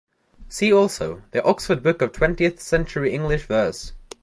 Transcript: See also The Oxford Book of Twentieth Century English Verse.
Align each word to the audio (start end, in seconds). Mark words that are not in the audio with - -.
See 0.49 0.73
also 0.73 1.21
The 1.29 1.43
Oxford 1.43 1.83
Book 1.83 2.01
of 2.01 2.11
Twentieth 2.11 2.59
Century 2.59 3.13
English 3.13 3.45
Verse. 3.45 3.93